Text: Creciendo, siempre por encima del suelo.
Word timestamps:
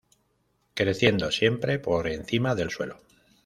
Creciendo, 0.73 1.29
siempre 1.29 1.77
por 1.77 2.07
encima 2.07 2.55
del 2.55 2.71
suelo. 2.71 2.97